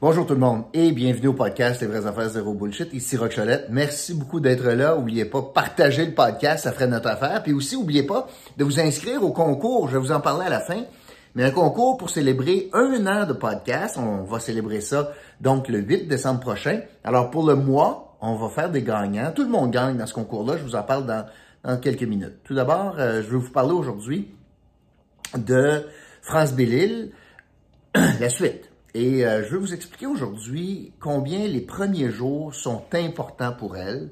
[0.00, 2.94] Bonjour tout le monde et bienvenue au podcast Les vraies affaires zéro bullshit.
[2.94, 3.66] Ici Rock Cholette.
[3.68, 4.96] Merci beaucoup d'être là.
[4.96, 7.42] Oubliez pas, partager le podcast, ça ferait notre affaire.
[7.42, 9.88] Puis aussi, oubliez pas de vous inscrire au concours.
[9.88, 10.84] Je vais vous en parler à la fin.
[11.34, 13.98] Mais un concours pour célébrer un an de podcast.
[13.98, 16.80] On va célébrer ça donc le 8 décembre prochain.
[17.02, 19.32] Alors pour le mois, on va faire des gagnants.
[19.32, 20.58] Tout le monde gagne dans ce concours-là.
[20.58, 22.36] Je vous en parle dans, quelques minutes.
[22.44, 24.32] Tout d'abord, euh, je vais vous parler aujourd'hui
[25.36, 25.86] de
[26.22, 27.10] France Bellil,
[27.96, 28.70] la suite.
[28.94, 34.10] Et euh, je vais vous expliquer aujourd'hui combien les premiers jours sont importants pour elle,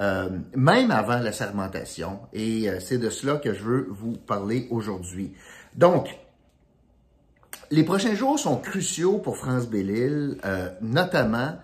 [0.00, 2.20] euh, même avant la sermentation.
[2.32, 5.32] Et euh, c'est de cela que je veux vous parler aujourd'hui.
[5.76, 6.08] Donc,
[7.70, 10.36] les prochains jours sont cruciaux pour France Bellil,
[10.80, 11.56] notamment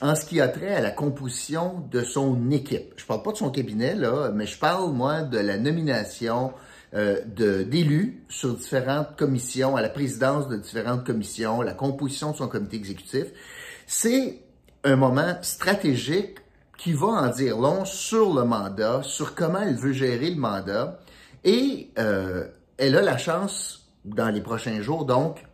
[0.00, 2.94] en ce qui a trait à la composition de son équipe.
[2.96, 6.52] Je parle pas de son cabinet, là, mais je parle, moi, de la nomination
[6.94, 12.48] euh, d'élus sur différentes commissions, à la présidence de différentes commissions, la composition de son
[12.48, 13.26] comité exécutif.
[13.86, 14.40] C'est
[14.84, 16.38] un moment stratégique
[16.78, 21.00] qui va en dire long sur le mandat, sur comment elle veut gérer le mandat.
[21.44, 22.46] Et euh,
[22.78, 25.44] elle a la chance, dans les prochains jours, donc,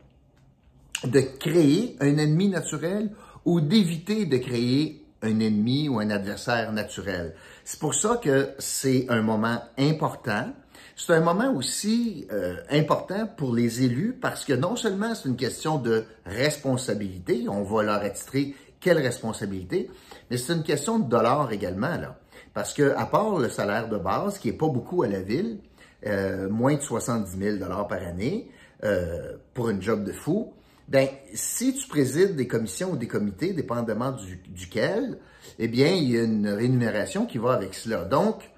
[1.02, 3.10] de créer un ennemi naturel
[3.44, 7.34] ou d'éviter de créer un ennemi ou un adversaire naturel.
[7.64, 10.53] C'est pour ça que c'est un moment important
[10.97, 15.36] c'est un moment aussi euh, important pour les élus parce que non seulement c'est une
[15.36, 19.91] question de responsabilité, on va leur attitrer quelle responsabilité,
[20.30, 22.19] mais c'est une question de dollars également là,
[22.52, 25.58] parce que à part le salaire de base qui est pas beaucoup à la ville,
[26.06, 28.50] euh, moins de 70 000 dollars par année
[28.84, 30.52] euh, pour une job de fou,
[30.88, 35.18] ben si tu présides des commissions ou des comités, dépendamment du, duquel,
[35.58, 38.04] eh bien il y a une rémunération qui va avec cela.
[38.04, 38.50] Donc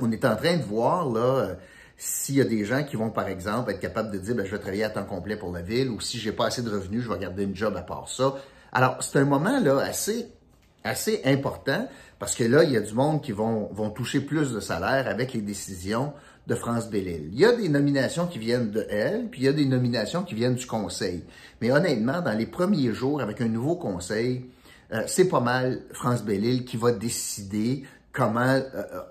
[0.00, 1.54] on est en train de voir là euh,
[1.96, 4.50] s'il y a des gens qui vont, par exemple, être capables de dire ben, je
[4.50, 7.02] vais travailler à temps complet pour la ville ou si j'ai pas assez de revenus,
[7.02, 8.34] je vais garder une job à part ça.
[8.72, 10.26] Alors, c'est un moment là assez,
[10.84, 14.52] assez important parce que là, il y a du monde qui vont, vont toucher plus
[14.52, 16.12] de salaire avec les décisions
[16.46, 17.30] de France Bellil.
[17.32, 20.22] Il y a des nominations qui viennent de elle, puis il y a des nominations
[20.22, 21.24] qui viennent du conseil.
[21.60, 24.46] Mais honnêtement, dans les premiers jours, avec un nouveau conseil,
[24.92, 28.60] euh, c'est pas mal France Bellil qui va décider comment euh,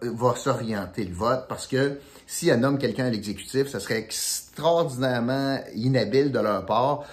[0.03, 3.97] euh, va s'orienter le vote, parce que si un nomme quelqu'un à l'exécutif, ça serait
[3.97, 7.03] extraordinairement inhabile de leur part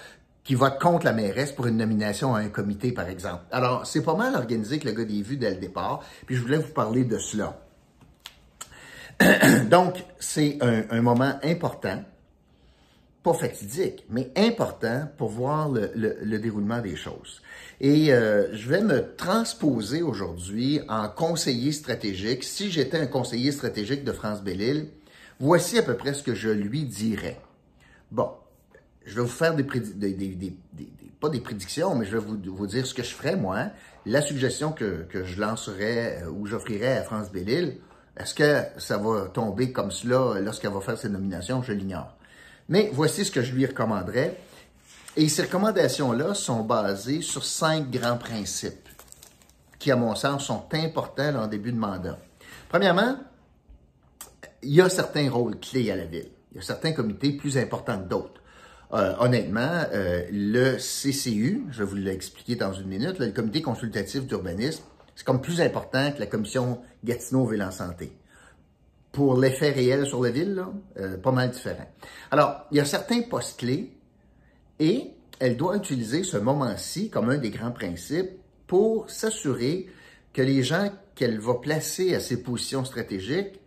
[0.43, 3.43] qui vote contre la mairesse pour une nomination à un comité, par exemple.
[3.51, 6.41] Alors, c'est pas mal organisé que le gars des vues dès le départ, puis je
[6.41, 7.59] voulais vous parler de cela.
[9.69, 12.03] Donc, c'est un, moment important,
[13.21, 17.41] pas fatidique, mais important pour voir le déroulement des choses.
[17.83, 22.43] Et euh, je vais me transposer aujourd'hui en conseiller stratégique.
[22.43, 24.89] Si j'étais un conseiller stratégique de France Bellil,
[25.39, 27.41] voici à peu près ce que je lui dirais.
[28.11, 28.29] Bon,
[29.05, 29.63] je vais vous faire des,
[31.19, 33.67] pas des prédictions, mais je vais vous, vous, dire ce que je ferais, moi.
[34.05, 37.77] La suggestion que, que je lancerais euh, ou j'offrirais à France Bellil,
[38.17, 41.63] est-ce que ça va tomber comme cela lorsqu'elle va faire ses nominations?
[41.63, 42.15] Je l'ignore.
[42.69, 44.37] Mais voici ce que je lui recommanderais.
[45.17, 48.87] Et ces recommandations-là sont basées sur cinq grands principes
[49.77, 52.17] qui, à mon sens, sont importants en début de mandat.
[52.69, 53.17] Premièrement,
[54.61, 56.29] il y a certains rôles clés à la ville.
[56.51, 58.41] Il y a certains comités plus importants que d'autres.
[58.93, 64.25] Euh, honnêtement, euh, le CCU, je vais vous l'expliquer dans une minute, le comité consultatif
[64.25, 64.83] d'urbanisme,
[65.15, 68.11] c'est comme plus important que la commission Gatineau-Ville santé.
[69.13, 70.69] Pour l'effet réel sur la ville, là,
[70.99, 71.87] euh, pas mal différent.
[72.31, 73.97] Alors, il y a certains postes clés
[74.79, 78.31] et elle doit utiliser ce moment-ci comme un des grands principes
[78.67, 79.87] pour s'assurer
[80.33, 83.59] que les gens qu'elle va placer à ces positions stratégiques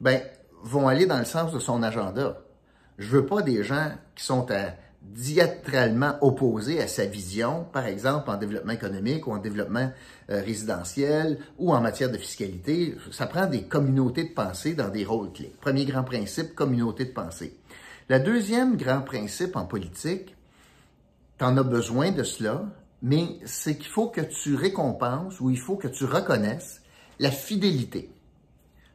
[0.00, 0.20] ben,
[0.62, 2.42] vont aller dans le sens de son agenda.
[2.98, 4.46] Je veux pas des gens qui sont
[5.02, 9.90] diatralement opposés à sa vision, par exemple en développement économique ou en développement
[10.30, 12.96] euh, résidentiel ou en matière de fiscalité.
[13.12, 15.52] Ça prend des communautés de pensée dans des rôles clés.
[15.60, 17.56] Premier grand principe, communauté de pensée.
[18.08, 20.34] Le deuxième grand principe en politique,
[21.38, 22.64] tu en as besoin de cela,
[23.02, 26.82] mais c'est qu'il faut que tu récompenses ou il faut que tu reconnaisses
[27.18, 28.10] la fidélité.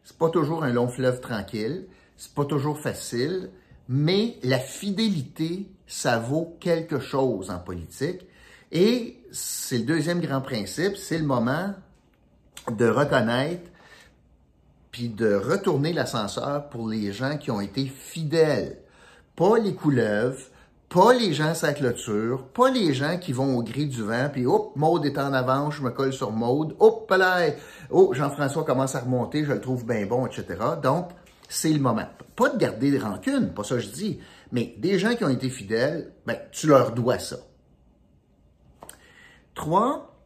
[0.04, 1.86] C'est pas toujours un long fleuve tranquille,
[2.18, 3.50] c'est pas toujours facile,
[3.94, 8.26] mais la fidélité, ça vaut quelque chose en politique.
[8.72, 11.74] Et c'est le deuxième grand principe, c'est le moment
[12.72, 13.70] de reconnaître
[14.92, 18.78] puis de retourner l'ascenseur pour les gens qui ont été fidèles.
[19.36, 20.40] Pas les couleuvres,
[20.88, 24.46] pas les gens sa clôture, pas les gens qui vont au gris du vent, puis
[24.46, 27.50] hop, Maude est en avant, je me colle sur Maude, hop là,
[27.90, 30.46] oh, Jean-François commence à remonter, je le trouve bien bon, etc.
[30.82, 31.10] Donc,
[31.51, 32.07] c'est le moment.
[32.36, 34.19] Pas de garder des rancunes, pas ça que je dis,
[34.53, 37.38] mais des gens qui ont été fidèles, ben, tu leur dois ça.
[39.53, 40.18] Trois,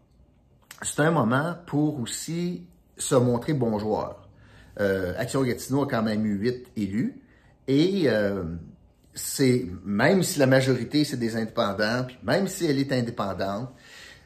[0.84, 2.68] c'est un moment pour aussi
[2.98, 4.30] se montrer bon joueur.
[4.80, 7.22] Euh, Action Gatineau a quand même eu huit élus
[7.68, 8.44] et euh,
[9.16, 13.74] c'est même si la majorité c'est des indépendants, puis même si elle est indépendante,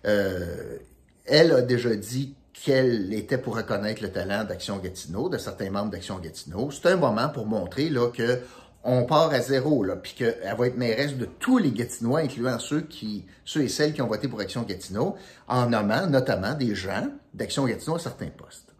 [0.05, 0.77] euh,
[1.25, 5.91] elle a déjà dit qu'elle était pour reconnaître le talent d'Action Gatineau, de certains membres
[5.91, 6.71] d'Action Gatineau.
[6.71, 8.39] C'est un moment pour montrer là que
[8.83, 12.81] on part à zéro, puis qu'elle va être mairesse de tous les Gatinois, incluant ceux
[12.81, 15.17] qui, ceux et celles qui ont voté pour Action Gatineau,
[15.47, 18.73] en nommant notamment des gens d'Action Gatineau à certains postes.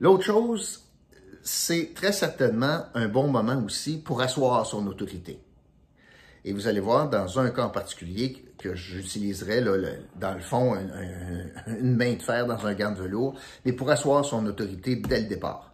[0.00, 0.82] L'autre chose,
[1.42, 5.43] c'est très certainement un bon moment aussi pour asseoir son autorité.
[6.44, 10.76] Et vous allez voir, dans un cas en particulier que j'utiliserai, dans le fond,
[11.66, 15.20] une main de fer dans un gant de velours, mais pour asseoir son autorité dès
[15.20, 15.72] le départ.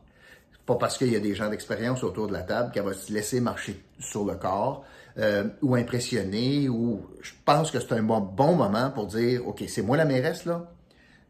[0.67, 3.12] Pas parce qu'il y a des gens d'expérience autour de la table qu'elle va se
[3.12, 4.84] laisser marcher sur le corps
[5.19, 9.64] euh, ou impressionner, ou je pense que c'est un bon, bon moment pour dire, OK,
[9.66, 10.70] c'est moi la mairesse, là,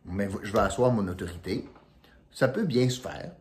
[0.04, 1.66] mais je vais asseoir mon autorité.
[2.30, 3.32] Ça peut bien se faire.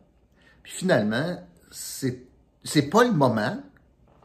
[0.62, 1.36] Puis finalement,
[1.70, 2.22] c'est,
[2.64, 3.58] c'est pas le moment,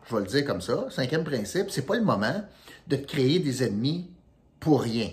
[0.07, 2.43] je vais le dire comme ça, cinquième principe, c'est pas le moment
[2.87, 4.11] de te créer des ennemis
[4.59, 5.09] pour rien.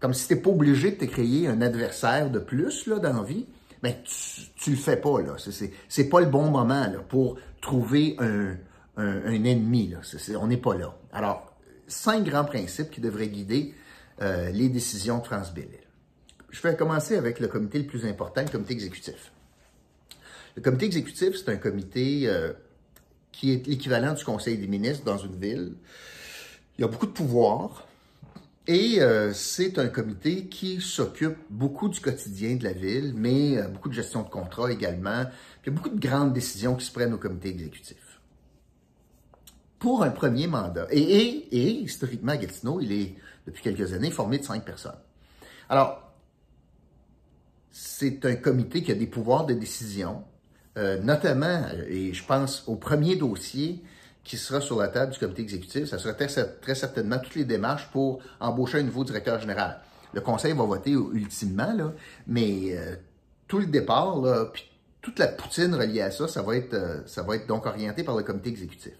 [0.00, 3.22] Comme si t'es pas obligé de te créer un adversaire de plus, là, dans la
[3.22, 3.46] vie,
[3.82, 5.36] mais tu, tu le fais pas, là.
[5.38, 8.56] C'est, pas le bon moment, là, pour trouver un,
[8.96, 9.98] ennemi, là.
[10.40, 10.96] on n'est pas là.
[11.12, 11.56] Alors,
[11.88, 13.74] cinq grands principes qui devraient guider
[14.20, 15.52] euh, les décisions de France
[16.50, 19.32] Je vais commencer avec le comité le plus important, le comité exécutif.
[20.54, 22.52] Le comité exécutif, c'est un comité euh,
[23.32, 25.74] qui est l'équivalent du conseil des ministres dans une ville.
[26.78, 27.86] Il y a beaucoup de pouvoir
[28.66, 33.66] et euh, c'est un comité qui s'occupe beaucoup du quotidien de la ville, mais euh,
[33.66, 35.24] beaucoup de gestion de contrats également.
[35.62, 38.20] Il y a beaucoup de grandes décisions qui se prennent au comité exécutif.
[39.80, 44.38] Pour un premier mandat, et, et, et historiquement, Gatineau, il est depuis quelques années formé
[44.38, 45.00] de cinq personnes.
[45.68, 46.12] Alors,
[47.72, 50.22] c'est un comité qui a des pouvoirs de décision,
[50.78, 53.82] euh, notamment, et je pense au premier dossier
[54.24, 56.28] qui sera sur la table du comité exécutif, ça sera très,
[56.74, 59.80] certainement toutes les démarches pour embaucher un nouveau directeur général.
[60.14, 61.92] Le conseil va voter ultimement,
[62.26, 62.96] mais euh,
[63.48, 64.22] tout le départ,
[64.52, 64.70] puis
[65.02, 68.04] toute la poutine reliée à ça, ça va être, euh, ça va être donc orienté
[68.04, 68.94] par le comité exécutif.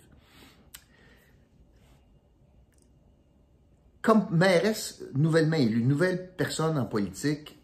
[4.03, 7.57] Comme mairesse nouvellement élue, nouvelle personne en politique,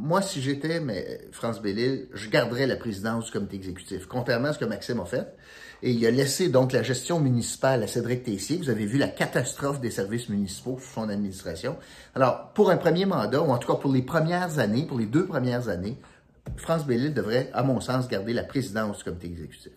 [0.00, 4.52] moi, si j'étais mais France Bellil, je garderais la présidence du comité exécutif, contrairement à
[4.54, 5.26] ce que Maxime a fait.
[5.82, 8.56] Et il a laissé donc la gestion municipale à Cédric Tessier.
[8.56, 11.76] Vous avez vu la catastrophe des services municipaux sous son administration.
[12.14, 15.06] Alors, pour un premier mandat, ou en tout cas pour les premières années, pour les
[15.06, 15.98] deux premières années,
[16.56, 19.72] France Bellil devrait, à mon sens, garder la présidence du comité exécutif.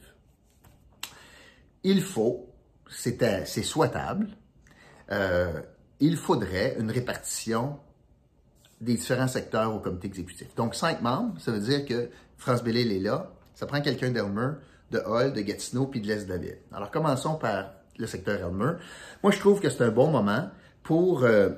[1.84, 2.50] Il faut,
[2.90, 4.30] c'est souhaitable,
[5.12, 5.62] euh,
[6.00, 7.78] il faudrait une répartition
[8.84, 10.48] des différents secteurs au comité exécutif.
[10.56, 13.32] Donc, cinq membres, ça veut dire que France Bellil est là.
[13.56, 14.52] Ça prend quelqu'un d'Elmer,
[14.92, 16.58] de Hall, de Gatineau, puis de l'Est ville.
[16.72, 18.74] Alors, commençons par le secteur Elmer.
[19.22, 20.50] Moi, je trouve que c'est un bon moment
[20.84, 21.50] pour euh,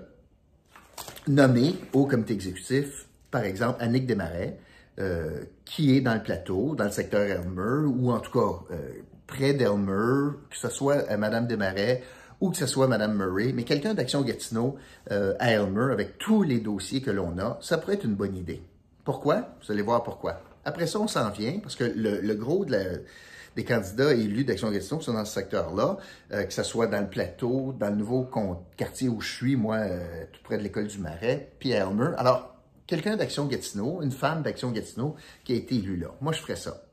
[1.28, 4.60] nommer au comité exécutif, par exemple, Annick Desmarais,
[5.00, 8.92] euh, qui est dans le plateau, dans le secteur Elmer, ou en tout cas euh,
[9.28, 12.04] près d'Elmer, que ce soit Madame Desmarais
[12.46, 14.76] ou que ce soit Mme Murray, mais quelqu'un d'Action Gatineau
[15.12, 18.36] euh, à Elmer, avec tous les dossiers que l'on a, ça pourrait être une bonne
[18.36, 18.62] idée.
[19.04, 19.56] Pourquoi?
[19.64, 20.42] Vous allez voir pourquoi.
[20.64, 25.14] Après ça, on s'en vient, parce que le, gros des candidats élus d'Action Gatineau sont
[25.14, 25.98] dans ce secteur-là,
[26.34, 28.30] euh, que ce soit dans le plateau, dans le nouveau
[28.78, 32.12] quartier où je suis, moi, euh, tout près de l'école du Marais, puis à Elmer.
[32.18, 36.10] Alors, quelqu'un d'Action Gatineau, une femme d'Action Gatineau qui a été élue là.
[36.22, 36.84] Moi, je ferais ça.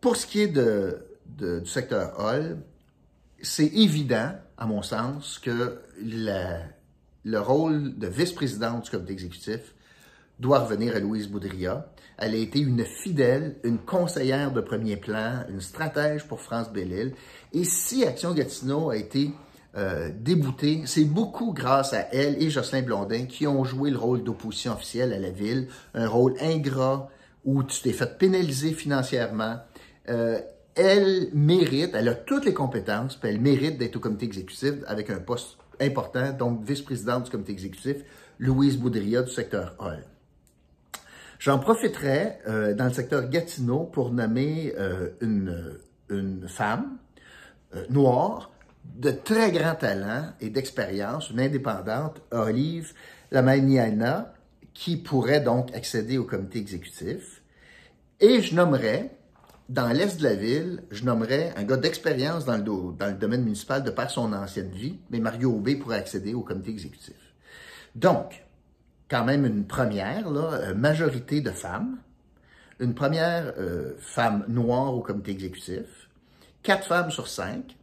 [0.00, 2.58] Pour ce qui est du secteur Hall,
[3.42, 9.74] c'est évident, à mon sens, que le rôle de vice-présidente du comité exécutif
[10.38, 11.90] doit revenir à Louise Boudria.
[12.16, 17.14] Elle a été une fidèle, une conseillère de premier plan, une stratège pour France Bellil.
[17.52, 19.32] Et si Action Gatineau a été
[19.76, 24.24] euh, déboutée, c'est beaucoup grâce à elle et Jocelyn Blondin qui ont joué le rôle
[24.24, 27.08] d'opposition officielle à la ville, un rôle ingrat
[27.44, 29.58] où tu t'es fait pénaliser financièrement.
[30.08, 30.40] Euh,
[30.78, 35.10] elle mérite, elle a toutes les compétences, puis elle mérite d'être au comité exécutif avec
[35.10, 37.96] un poste important, donc vice-présidente du comité exécutif,
[38.38, 40.04] Louise Boudria du secteur Hall.
[41.40, 46.96] J'en profiterai euh, dans le secteur Gatineau pour nommer euh, une, femme
[47.74, 48.50] euh, noire
[48.96, 52.92] de très grand talent et d'expérience, une indépendante, Olive
[53.30, 54.32] Lamagniana,
[54.74, 57.42] qui pourrait donc accéder au comité exécutif.
[58.20, 59.10] Et je nommerai
[59.68, 63.90] dans l'est de la ville, je nommerais un gars d'expérience dans le, domaine municipal de
[63.90, 67.16] par son ancienne vie, mais Mario Aubé pourrait accéder au comité exécutif.
[67.94, 68.44] Donc,
[69.10, 71.98] quand même une première, là, euh, majorité de femmes,
[72.80, 76.08] une première euh, femme noire au comité exécutif,
[76.62, 77.76] quatre femmes sur cinq,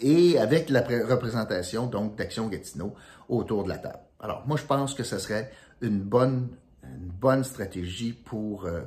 [0.00, 2.94] et avec la représentation donc d'Action Gatineau
[3.28, 3.98] autour de la table.
[4.20, 6.48] Alors, moi, je pense que ce serait une bonne,
[6.84, 8.82] une bonne stratégie pour euh,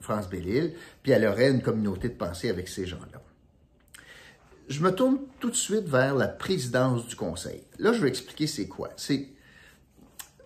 [0.00, 3.20] France Belle-Île, puis elle aurait une communauté de pensée avec ces gens-là.
[4.68, 7.64] Je me tourne tout de suite vers la présidence du conseil.
[7.78, 8.90] Là, je vais expliquer c'est quoi.
[8.96, 9.28] C'est,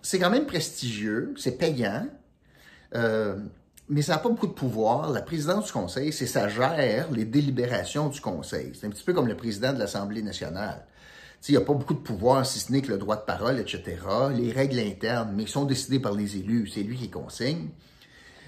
[0.01, 2.07] c'est quand même prestigieux, c'est payant,
[2.95, 3.35] euh,
[3.87, 5.11] mais ça n'a pas beaucoup de pouvoir.
[5.11, 8.71] La présidence du conseil, c'est ça gère les délibérations du conseil.
[8.73, 10.85] C'est un petit peu comme le président de l'Assemblée nationale.
[11.47, 13.59] Il n'y a pas beaucoup de pouvoir, si ce n'est que le droit de parole,
[13.59, 13.97] etc.
[14.35, 16.67] Les règles internes, mais sont décidées par les élus.
[16.73, 17.69] C'est lui qui consigne.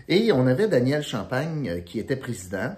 [0.09, 2.75] Et on avait Daniel Champagne euh, qui était président.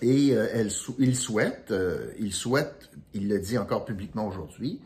[0.00, 4.80] Et euh, elle, il souhaite, euh, il souhaite, il le dit encore publiquement aujourd'hui,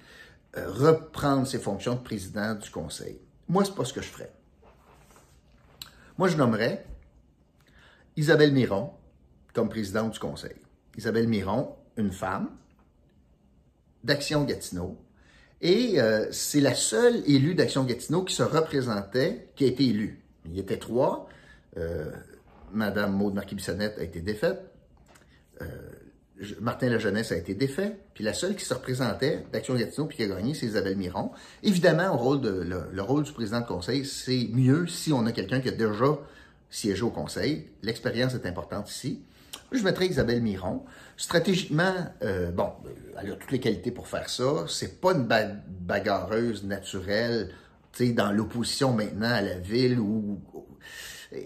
[0.55, 3.19] reprendre ses fonctions de président du Conseil.
[3.49, 4.33] Moi, c'est pas ce que je ferais.
[6.16, 6.87] Moi, je nommerais
[8.16, 8.90] Isabelle Miron
[9.52, 10.57] comme présidente du Conseil.
[10.97, 12.49] Isabelle Miron, une femme
[14.02, 14.97] d'Action Gatineau.
[15.61, 15.99] Et
[16.31, 20.25] c'est la seule élue d'Action Gatineau qui se représentait, qui a été élue.
[20.47, 21.29] Il y était trois.
[21.76, 22.11] Euh,
[22.73, 24.61] Madame Maude Marquis-Bissonnette a été défaite.
[25.62, 25.67] Euh,
[26.61, 27.97] Martin Lajeunesse a été défait.
[28.15, 31.31] Puis la seule qui se représentait d'Action Gatineau puis qui a gagné, c'est Isabelle Miron.
[31.62, 35.73] Évidemment, le rôle, du président de conseil, c'est mieux si on a quelqu'un qui a
[35.73, 36.19] déjà
[36.69, 37.67] siégé au conseil.
[37.83, 39.23] L'expérience est importante ici.
[39.73, 40.85] Je mettrais Isabelle Miron.
[41.17, 42.71] Stratégiquement, euh, bon,
[43.21, 44.67] elle a toutes les qualités pour faire ça.
[44.69, 45.26] C'est pas une
[45.81, 47.50] bagarreuse naturelle
[48.00, 50.41] dans l'opposition maintenant à la ville, ou,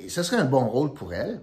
[0.08, 1.40] ce serait un bon rôle pour elle.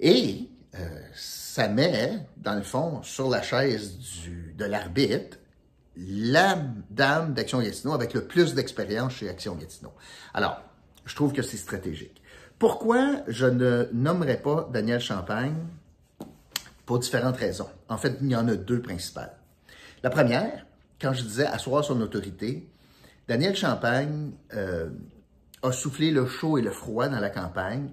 [0.00, 5.38] Et euh, ça met, dans le fond, sur la chaise du, de l'arbitre,
[5.96, 6.56] la
[6.90, 9.92] dame d'Action Gatineau avec le plus d'expérience chez Action Gatineau.
[10.34, 10.62] Alors,
[11.04, 12.22] je trouve que c'est stratégique.
[12.58, 15.56] Pourquoi je ne nommerai pas Daniel Champagne?
[16.86, 17.68] Pour différentes raisons.
[17.90, 19.36] En fait, il y en a deux principales.
[20.02, 20.64] La première,
[20.98, 22.66] quand je disais asseoir son autorité,
[23.28, 24.88] Daniel Champagne euh,
[25.62, 27.90] a soufflé le chaud et le froid dans la campagne.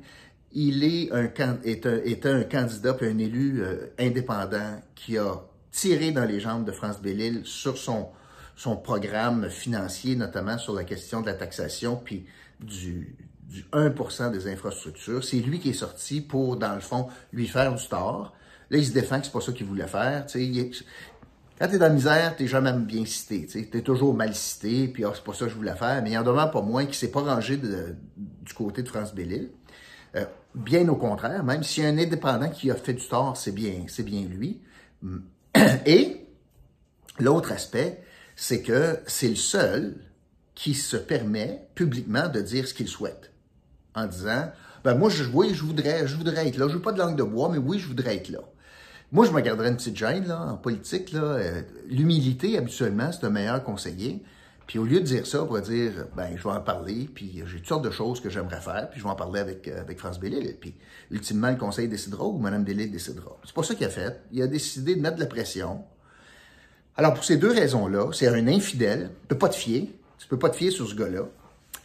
[0.53, 6.63] Il est un, candidat et un élu euh, indépendant qui a tiré dans les jambes
[6.63, 8.07] de France Bellil sur son,
[8.77, 12.25] programme financier, notamment sur la question de la taxation, puis
[12.61, 15.21] du, du 1% des infrastructures.
[15.21, 18.33] C'est lui qui est sorti pour, dans le fond, lui faire du tort.
[18.69, 20.25] Là, il se défend que c'est pas ça qu'il voulait faire.
[21.57, 23.47] Quand tu es dans la misère, tu jamais bien cité.
[23.47, 26.01] Tu es toujours mal cité, puis ah, c'est pas ça que je voulais faire.
[26.03, 29.15] Mais il y en demande pas moins qui s'est pas rangé du côté de France
[29.15, 29.51] Bellil.
[30.15, 33.85] Euh, bien au contraire, même a un indépendant qui a fait du tort, c'est bien,
[33.87, 34.61] c'est bien lui.
[35.85, 36.27] Et
[37.19, 38.03] l'autre aspect,
[38.35, 39.95] c'est que c'est le seul
[40.55, 43.31] qui se permet publiquement de dire ce qu'il souhaite.
[43.93, 44.51] En disant,
[44.83, 46.67] ben moi, je, oui, je voudrais, je voudrais être là.
[46.67, 48.41] Je veux pas de langue de bois, mais oui, je voudrais être là.
[49.15, 51.13] Moi, je me garderais une petite gêne là, en politique.
[51.13, 54.21] Euh, l'humilité, habituellement, c'est un meilleur conseiller.
[54.67, 57.41] Puis au lieu de dire ça, on pourrait dire, ben, je vais en parler, puis
[57.45, 59.79] j'ai toutes sortes de choses que j'aimerais faire, puis je vais en parler avec, euh,
[59.79, 60.57] avec France Bellil.
[60.59, 60.75] Puis
[61.11, 63.37] ultimement, le conseil décidera ou Mme Bellil décidera.
[63.45, 64.19] C'est pas ça qu'il a fait.
[64.33, 65.85] Il a décidé de mettre de la pression.
[66.97, 70.39] Alors, pour ces deux raisons-là, c'est un infidèle, tu peux pas te fier, tu peux
[70.39, 71.23] pas te fier sur ce gars-là.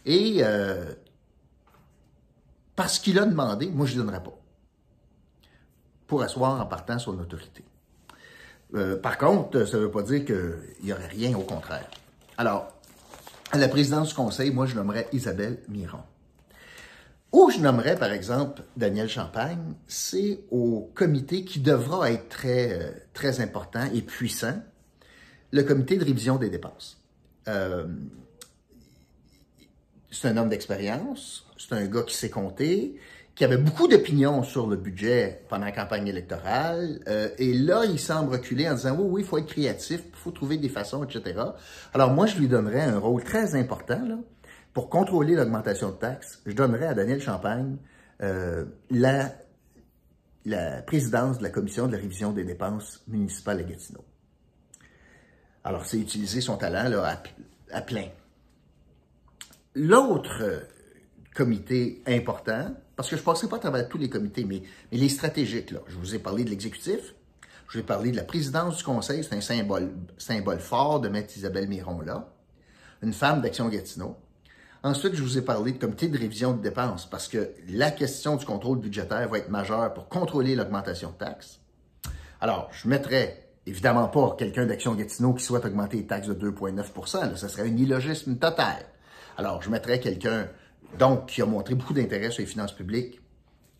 [0.05, 0.83] Et euh,
[2.75, 4.37] parce qu'il a demandé, moi, je ne donnerai pas
[6.11, 7.63] pour asseoir en partant son autorité.
[8.75, 11.89] Euh, par contre, ça ne veut pas dire qu'il n'y aurait rien, au contraire.
[12.37, 12.67] Alors,
[13.53, 16.01] à la présidence du conseil, moi, je nommerais Isabelle Miron.
[17.31, 22.91] Où je nommerais, par exemple, Daniel Champagne, c'est au comité qui devra être très, euh,
[23.13, 24.61] très important et puissant,
[25.51, 27.01] le comité de révision des dépenses.
[27.47, 27.87] Euh,
[30.11, 32.99] c'est un homme d'expérience, c'est un gars qui sait compter,
[33.41, 36.99] qui avait beaucoup d'opinions sur le budget pendant la campagne électorale.
[37.07, 40.15] Euh, et là, il semble reculer en disant, oui, oui, il faut être créatif, il
[40.15, 41.41] faut trouver des façons, etc.
[41.91, 44.19] Alors moi, je lui donnerais un rôle très important là,
[44.73, 46.39] pour contrôler l'augmentation de taxes.
[46.45, 47.77] Je donnerais à Daniel Champagne
[48.21, 49.31] euh, la,
[50.45, 54.05] la présidence de la commission de la révision des dépenses municipales à Gatineau.
[55.63, 57.07] Alors, c'est utiliser son talent là,
[57.71, 58.09] à, à plein.
[59.73, 60.43] L'autre
[61.33, 65.09] comité important, parce que je ne passerai pas à travers tous les comités, mais, les
[65.09, 65.79] stratégiques, là.
[65.87, 67.15] Je vous ai parlé de l'exécutif,
[67.67, 71.35] je vous ai parlé de la présidence du conseil, c'est un symbole, fort de mettre
[71.35, 72.31] Isabelle Miron là,
[73.01, 74.17] une femme d'Action Gatineau.
[74.83, 78.35] Ensuite, je vous ai parlé de comité de révision de dépenses, parce que la question
[78.35, 81.59] du contrôle budgétaire va être majeure pour contrôler l'augmentation de taxes.
[82.39, 87.35] Alors, je mettrai évidemment pas quelqu'un d'Action Gatineau qui souhaite augmenter les taxes de 2,9%
[87.35, 88.85] Ce serait un illogisme total.
[89.39, 90.47] Alors, je mettrais quelqu'un,
[90.97, 93.21] donc, qui a montré beaucoup d'intérêt sur les finances publiques.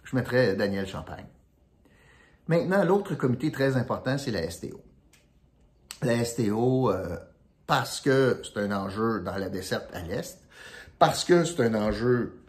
[0.04, 1.26] Je mettrais Daniel Champagne.
[2.48, 4.82] Maintenant, l'autre comité très important, c'est la STO.
[6.02, 7.18] La STO, euh,
[7.68, 10.40] parce que c'est un enjeu dans la desserte à l'Est,
[11.00, 12.40] parce que c'est un enjeu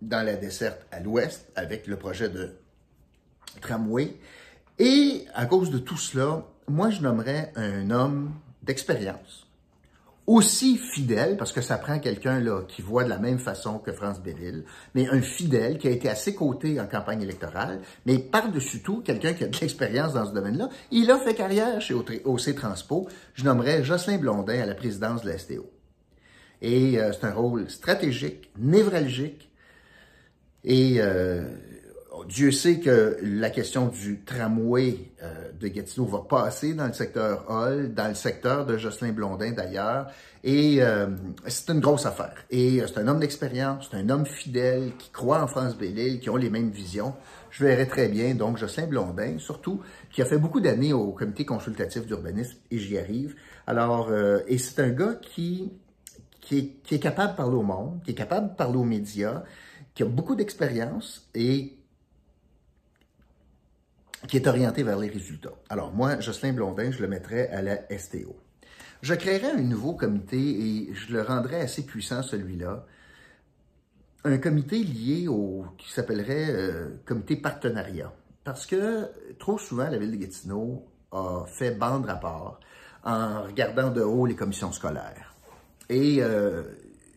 [0.00, 2.56] dans la desserte à l'Ouest avec le projet de
[3.60, 4.16] tramway,
[4.78, 9.46] et à cause de tout cela, moi, je nommerais un homme d'expérience,
[10.30, 13.90] aussi fidèle, parce que ça prend quelqu'un là qui voit de la même façon que
[13.90, 18.18] France Bellil, mais un fidèle qui a été à ses côtés en campagne électorale, mais
[18.18, 20.68] par-dessus tout, quelqu'un qui a de l'expérience dans ce domaine-là.
[20.92, 23.08] Il a fait carrière chez OC Transpo.
[23.34, 25.68] Je nommerais Jocelyn Blondin à la présidence de la STO.
[26.62, 29.50] Et euh, c'est un rôle stratégique, névralgique,
[30.62, 31.42] et euh,
[32.28, 37.44] Dieu sait que la question du tramway euh, de Gatineau va passer dans le secteur
[37.48, 40.08] Hall, dans le secteur de Jocelyn Blondin d'ailleurs,
[40.42, 41.08] et euh,
[41.46, 42.34] c'est une grosse affaire.
[42.50, 46.20] Et euh, c'est un homme d'expérience, c'est un homme fidèle qui croit en France Bellil,
[46.20, 47.14] qui ont les mêmes visions.
[47.50, 51.44] Je verrais très bien donc Jocelyn Blondin, surtout qui a fait beaucoup d'années au comité
[51.44, 53.34] consultatif d'urbanisme, et j'y arrive.
[53.66, 54.12] Alors,
[54.46, 55.70] et c'est un gars qui
[56.40, 58.84] qui est, qui est capable de parler au monde, qui est capable de parler aux
[58.84, 59.44] médias,
[59.94, 61.76] qui a beaucoup d'expérience et
[64.28, 65.54] qui est orienté vers les résultats.
[65.68, 68.36] Alors moi, Jocelyn Blondin, je le mettrais à la STO.
[69.02, 72.84] Je créerais un nouveau comité et je le rendrais assez puissant, celui-là.
[74.24, 78.12] Un comité lié au, qui s'appellerait euh, comité partenariat.
[78.44, 79.08] Parce que
[79.38, 82.60] trop souvent, la ville de Gatineau a fait bande rapport
[83.04, 85.34] en regardant de haut les commissions scolaires.
[85.88, 86.62] Et euh,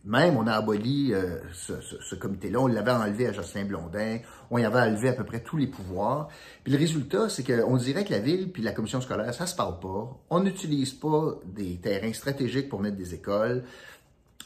[0.04, 4.18] même, on a aboli euh, ce, comité-là, on l'avait enlevé à Jocelyn Blondin,
[4.50, 6.28] on y avait enlevé à peu près tous les pouvoirs.
[6.62, 9.56] Puis le résultat, c'est qu'on dirait que la ville puis la commission scolaire, ça se
[9.56, 10.14] parle pas.
[10.28, 13.64] On n'utilise pas des terrains stratégiques pour mettre des écoles.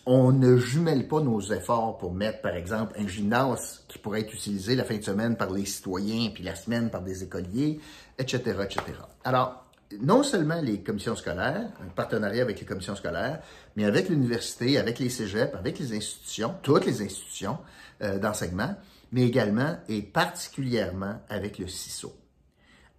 [0.07, 4.33] On ne jumelle pas nos efforts pour mettre, par exemple, un gymnase qui pourrait être
[4.33, 7.81] utilisé la fin de semaine par les citoyens, puis la semaine par des écoliers,
[8.19, 8.83] etc., etc.
[9.25, 9.68] Alors,
[10.01, 13.41] non seulement les commissions scolaires, un partenariat avec les commissions scolaires,
[13.77, 17.59] mais avec l'université, avec les cégeps, avec les institutions, toutes les institutions
[18.03, 18.75] euh, d'enseignement,
[19.13, 22.15] mais également et particulièrement avec le CISO.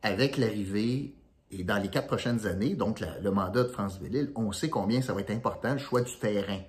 [0.02, 1.14] Avec l'arrivée,
[1.52, 5.02] et dans les quatre prochaines années, donc le mandat de France Bellil, on sait combien
[5.02, 6.62] ça va être important, le choix du terrain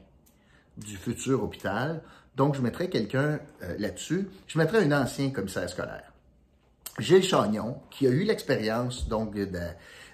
[0.77, 2.03] du futur hôpital.
[2.37, 4.29] Donc, je mettrai quelqu'un euh, là-dessus.
[4.47, 6.13] Je mettrai un ancien commissaire scolaire.
[6.99, 9.49] Gilles Chagnon, qui a eu l'expérience donc de,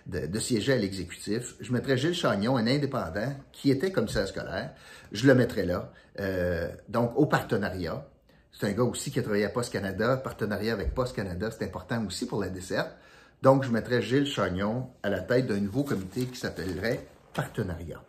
[0.06, 1.54] de, siéger à l'exécutif.
[1.60, 4.72] Je mettrais Gilles Chagnon, un indépendant, qui était commissaire scolaire.
[5.12, 5.92] Je le mettrais là.
[6.20, 8.06] Euh, donc, au partenariat.
[8.52, 10.16] C'est un gars aussi qui a travaillé à Post Canada.
[10.16, 12.96] Partenariat avec Post Canada, c'est important aussi pour la desserte.
[13.42, 18.02] Donc, je mettrais Gilles Chagnon à la tête d'un nouveau comité qui s'appellerait Partenariat.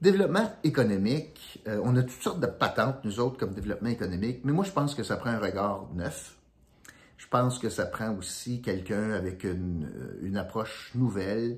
[0.00, 4.52] Développement économique, euh, on a toutes sortes de patentes, nous autres, comme développement économique, mais
[4.52, 6.36] moi, je pense que ça prend un regard neuf.
[7.24, 9.88] Je pense que ça prend aussi quelqu'un avec une,
[10.22, 11.56] euh, approche nouvelle.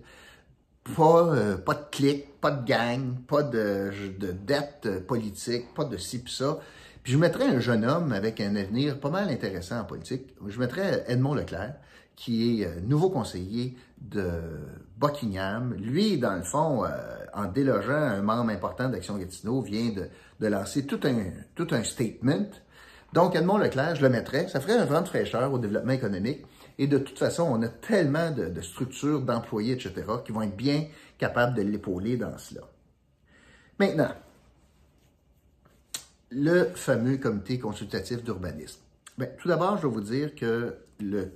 [0.97, 5.97] Pas, euh, pas de clic, pas de gang, pas de, de dette politique, pas de
[5.97, 6.61] ci pis ça.
[7.03, 10.37] Puis je mettrais un jeune homme avec un avenir pas mal intéressant en politique.
[10.47, 11.75] Je mettrais Edmond Leclerc,
[12.15, 14.31] qui est euh, nouveau conseiller de
[14.99, 15.75] Buckingham.
[15.75, 16.85] Lui, dans le fond,
[17.35, 20.07] en délogeant un membre important d'Action Gatineau, vient de,
[20.39, 22.47] de lancer tout un, tout un statement
[23.17, 24.47] donc, Edmond Leclerc, je le mettrais.
[24.47, 26.45] Ça ferait un vent de fraîcheur au développement économique.
[26.77, 30.85] Et de toute façon, on a tellement de, structures, d'employés, etc., qui vont être bien
[31.17, 32.61] capables de l'épauler dans cela.
[33.79, 34.13] Maintenant,
[36.31, 38.81] le fameux comité consultatif d'urbanisme.
[39.17, 41.33] Bien, tout d'abord, je vais vous dire que le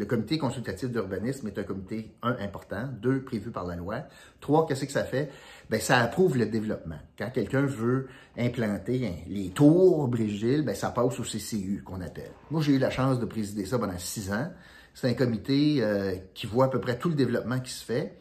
[0.00, 4.04] le comité consultatif d'urbanisme est un comité, un, important, deux, prévu par la loi.
[4.40, 5.30] Trois, qu'est-ce que ça fait?
[5.68, 6.98] Ben, ça approuve le développement.
[7.18, 8.08] Quand quelqu'un veut
[8.38, 12.32] implanter les tours Brigitte, ben, ça passe au CCU, qu'on appelle.
[12.50, 14.50] Moi, j'ai eu la chance de présider ça pendant six ans.
[14.94, 18.16] C'est un comité euh, qui voit à peu près tout le développement qui se fait,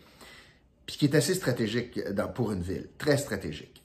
[0.85, 3.81] puis qui est assez stratégique dans, pour une ville, très stratégique.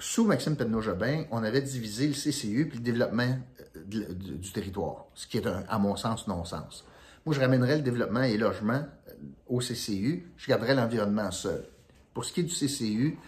[0.00, 3.38] Sous Maxime Penneau-Jobin, on avait divisé le CCU puis le développement
[3.86, 6.84] du, territoire, ce qui est, à mon sens, non-sens.
[7.24, 9.12] Moi, je ramènerais le développement et logement euh,
[9.48, 11.66] au CCU, je garderais l'environnement seul.
[12.14, 13.18] Pour ce qui est du CCU,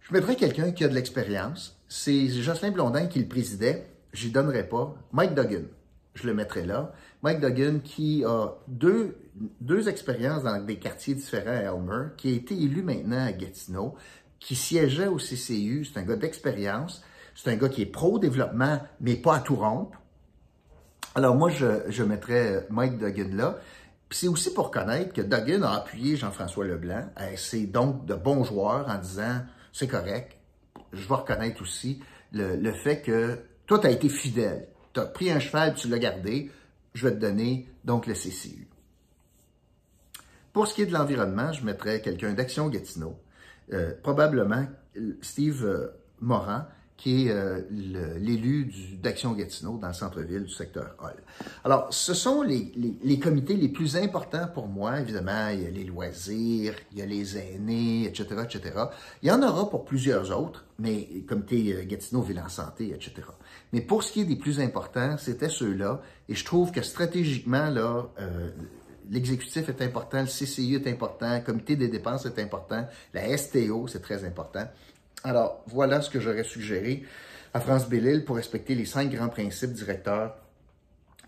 [0.00, 1.80] je mettrais quelqu'un qui a de l'expérience.
[1.88, 4.94] C'est Jocelyn Blondin qui le présidait, je n'y donnerais pas.
[5.12, 5.64] Mike Duggan,
[6.14, 6.92] je le mettrais là.
[7.22, 9.16] Mike Duggan qui a deux,
[9.60, 13.94] deux expériences dans des quartiers différents à Elmer, qui a été élu maintenant à Gatineau,
[14.38, 17.02] qui siégeait au CCU, c'est un gars d'expérience.
[17.34, 19.98] C'est un gars qui est pro-développement, mais pas à tout rompre.
[21.14, 23.58] Alors moi, je, mettrais Mike Duggan là.
[24.08, 28.44] Puis c'est aussi pour connaître que Duggan a appuyé Jean-François Leblanc, c'est donc de bons
[28.44, 30.36] joueurs en disant c'est correct.
[30.92, 34.66] Je vais reconnaître aussi le, le fait que toi, tu as été fidèle.
[34.92, 36.50] Tu as pris un cheval, tu l'as gardé.
[36.92, 38.68] Je vais te donner donc le CCU.
[40.52, 43.16] Pour ce qui est de l'environnement, je mettrais quelqu'un d'Action Gatineau,
[43.72, 44.66] euh, probablement
[45.22, 45.86] Steve euh,
[46.20, 46.66] Morin,
[47.00, 48.70] qui est euh, l'élu
[49.02, 51.16] d'Action Gatineau dans le centre-ville du secteur Hall.
[51.64, 55.00] Alors, ce sont les, les, les, comités les plus importants pour moi.
[55.00, 58.74] Évidemment, il y a les loisirs, il y a les aînés, etc., etc.
[59.22, 63.12] Il y en aura pour plusieurs autres, mais comité euh, Gatineau, Ville en santé, etc.
[63.72, 66.02] Mais pour ce qui est des plus importants, c'était ceux-là.
[66.28, 68.50] Et je trouve que stratégiquement, là, euh,
[69.10, 73.86] l'exécutif est important, le CCI est important, le comité des dépenses est important, la STO,
[73.88, 74.68] c'est très important.
[75.24, 77.04] Alors, voilà ce que j'aurais suggéré
[77.52, 80.36] à France Bellil pour respecter les cinq grands principes directeurs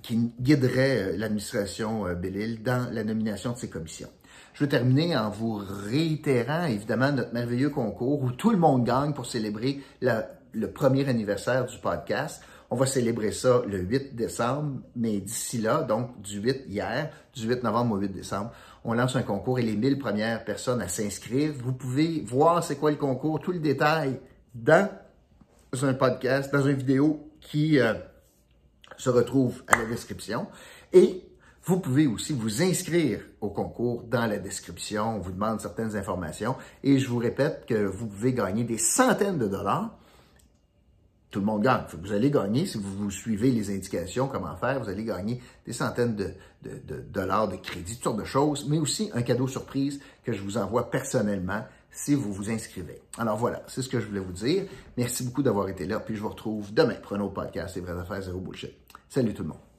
[0.02, 4.08] qui guideraient euh, l'administration euh, Bellil dans la nomination de ces commissions.
[4.54, 9.12] Je vais terminer en vous réitérant évidemment notre merveilleux concours où tout le monde gagne
[9.12, 12.42] pour célébrer le premier anniversaire du podcast.
[12.70, 17.46] On va célébrer ça le 8 décembre, mais d'ici là, donc du 8 hier, du
[17.46, 18.50] 8 novembre au 8 décembre,
[18.84, 21.52] on lance un concours et les 1000 premières personnes à s'inscrire.
[21.56, 24.20] Vous pouvez voir c'est quoi le concours, tout le détail
[24.54, 24.88] dans
[25.82, 27.94] un podcast, dans une vidéo qui euh,
[28.96, 30.46] se retrouve à la description.
[30.92, 31.22] Et
[31.64, 35.16] vous pouvez aussi vous inscrire au concours dans la description.
[35.16, 36.56] On vous demande certaines informations.
[36.82, 39.96] Et je vous répète que vous pouvez gagner des centaines de dollars
[41.32, 41.82] tout le monde gagne.
[42.00, 45.72] Vous allez gagner, si vous, vous suivez les indications, comment faire, vous allez gagner des
[45.72, 46.34] centaines de,
[47.10, 50.58] dollars de crédit, toutes sortes de choses, mais aussi un cadeau surprise que je vous
[50.58, 53.00] envoie personnellement si vous vous inscrivez.
[53.18, 54.64] Alors voilà, c'est ce que je voulais vous dire.
[54.96, 57.82] Merci beaucoup d'avoir été là, puis je vous retrouve demain pour un autre podcast, Les
[57.82, 58.74] vraies affaires zéro bullshit.
[59.08, 59.71] Salut tout le monde.